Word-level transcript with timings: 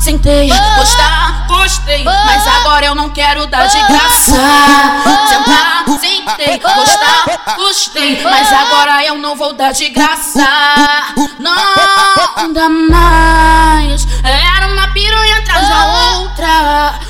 sentei, 0.00 0.48
gostar, 0.48 1.46
gostei. 1.48 2.04
Mas 2.04 2.46
agora 2.46 2.86
eu 2.86 2.94
não 2.94 3.10
quero 3.10 3.46
dar 3.46 3.66
de 3.66 3.78
graça. 3.82 4.32
Sentar, 5.28 5.84
sentei, 6.00 6.58
gostar, 6.58 7.56
gostei. 7.56 8.22
Mas 8.22 8.52
agora 8.52 9.04
eu 9.04 9.18
não 9.18 9.36
vou 9.36 9.52
dar 9.52 9.72
de 9.72 9.88
graça. 9.90 10.46
Não 11.38 12.52
dá 12.52 12.68
mais. 12.68 14.06
Era 14.22 14.66
uma 14.68 14.88
piranha 14.88 15.38
atrás 15.38 15.68
da 15.68 15.86
outra. 16.18 17.00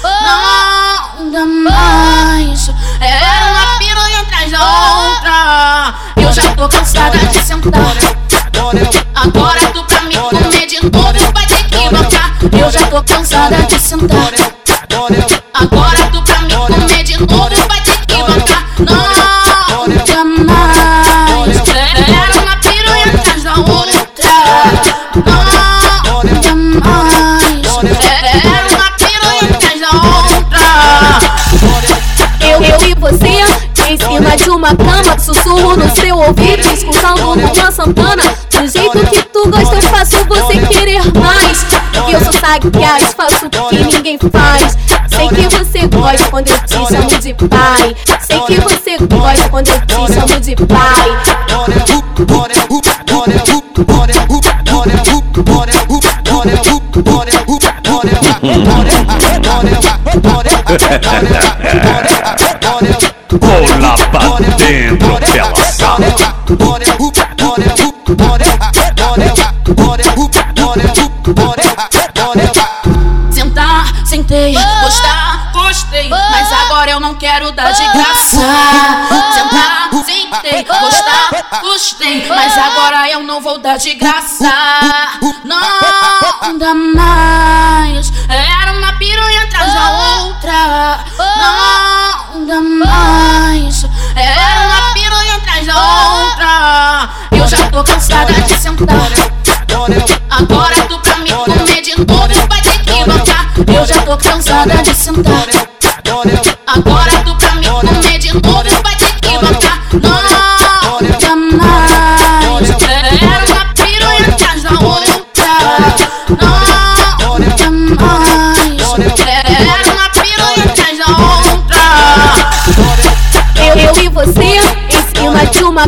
Uma 34.65 34.75
cama, 34.77 35.19
sussurro 35.19 35.77
no 35.77 35.95
seu 35.95 36.17
ouvido, 36.17 36.63
escutando 36.73 37.33
uma 37.33 37.71
Santana. 37.71 38.23
Do 38.51 38.67
jeito 38.67 38.99
que 39.11 39.23
tu 39.25 39.51
gosta, 39.51 39.75
eu 39.75 39.83
faço 39.83 40.25
você 40.25 40.59
querer 40.69 41.03
mais. 41.13 41.65
Porque 41.93 42.17
eu 42.17 42.21
sou 42.25 42.33
sagaz, 42.33 43.13
faço 43.15 43.45
o 43.47 43.51
que 43.69 43.85
ninguém 43.85 44.19
faz. 44.33 44.79
Sei 45.15 45.29
que 45.29 45.43
você 45.55 45.87
gosta 45.87 46.31
quando 46.31 46.49
eu 46.49 46.59
te 46.61 46.73
chamo 46.73 47.21
de 47.21 47.35
pai. 47.35 47.95
Sei 48.21 48.41
que 48.41 48.59
você 48.61 48.97
gosta 48.99 49.49
quando 49.51 49.69
eu 49.69 49.81
te 49.81 50.15
chamo 50.15 50.41
de 50.41 50.57
pai. 50.57 51.11
Pra 63.75 64.04
dentro, 64.65 65.19
pela 65.33 65.55
sala. 65.55 65.99
Sentar, 73.31 74.07
sentei, 74.07 74.55
gostar, 74.55 75.53
gostei. 75.53 76.09
Mas 76.09 76.53
agora 76.53 76.91
eu 76.91 77.01
não 77.01 77.15
quero 77.15 77.53
dar 77.53 77.73
de 77.73 77.87
graça. 77.93 78.39
Sentar, 79.35 79.91
sentei, 80.05 80.65
gostar, 80.65 81.61
gostei. 81.61 82.27
Mas 82.29 82.59
agora 82.59 83.09
eu 83.11 83.23
não 83.23 83.41
vou 83.41 83.59
dar 83.59 83.77
de 83.77 83.95
graça. 83.95 84.51
Não 85.45 86.59
dá 86.59 86.75
mais. 86.75 88.13
Era 88.29 88.73
uma 88.73 88.93
piranha 88.99 89.43
atrás 89.45 89.75
da 89.75 89.91
outra. 90.23 91.05
Agora 100.31 100.75
tu 100.89 100.99
pra 100.99 101.19
me 101.19 101.31
comer 101.31 101.81
de 101.81 101.97
novo 101.97 102.49
vai 102.49 102.61
ter 102.61 102.79
que 102.81 103.05
bancar. 103.05 103.53
Eu 103.73 103.87
já 103.87 104.03
tô 104.03 104.17
cansada 104.17 104.83
de 104.83 104.93
sentar. 104.93 105.64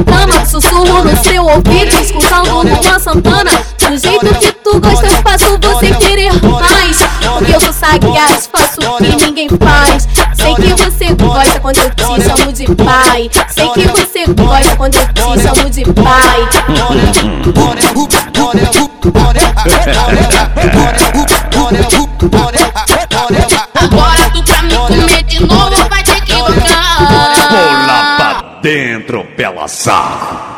De 0.04 0.50
sussurro 0.50 1.04
no 1.04 1.24
seu 1.24 1.44
ouvido, 1.44 2.00
escutando 2.00 2.60
uma 2.60 2.98
Santana. 2.98 3.50
Do 3.78 3.96
jeito 3.96 4.34
que 4.40 4.52
tu 4.52 4.80
gosta, 4.80 5.06
eu 5.06 5.22
faço 5.22 5.58
você 5.62 5.94
querer 5.94 6.32
mais. 6.42 6.98
Porque 7.38 7.54
eu 7.54 7.60
sou 7.60 7.72
sagaz, 7.72 8.48
faço 8.52 8.80
o 8.80 8.96
que 8.98 9.16
ninguém 9.24 9.48
faz. 9.48 10.08
Sei 10.34 10.54
que 10.54 10.74
você 10.82 11.14
gosta 11.14 11.60
quando 11.60 11.78
eu 11.78 11.90
te 11.90 12.02
chamo 12.02 12.52
de 12.52 12.66
pai. 12.74 13.30
Sei 13.48 13.68
que 13.70 13.88
você 13.88 14.26
gosta 14.26 14.76
quando 14.76 14.94
eu 14.96 15.06
te 15.14 15.42
chamo 15.42 15.70
de 15.70 15.84
pai. 15.84 16.48
Dentro, 28.66 29.25
pela 29.37 29.69
sala. 29.69 30.56